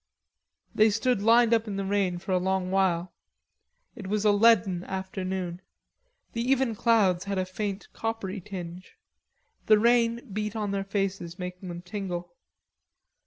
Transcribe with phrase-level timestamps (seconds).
[0.73, 3.13] They stood lined up in the rain for a long while.
[3.95, 5.61] It was a leaden afternoon.
[6.33, 8.97] The even clouds had a faint coppery tinge.
[9.67, 12.33] The rain beat in their faces, making them tingle.